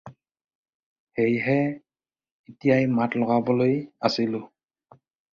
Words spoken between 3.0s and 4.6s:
লগাবলৈ আহিলোঁ।